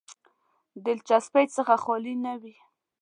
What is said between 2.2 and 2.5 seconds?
نه